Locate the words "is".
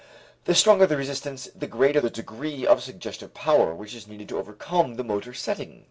3.93-4.07